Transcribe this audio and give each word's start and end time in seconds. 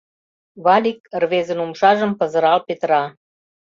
—Валик 0.65 0.99
рвезын 1.21 1.59
умшажым 1.65 2.11
пызырал 2.19 2.59
петыра. 2.67 3.03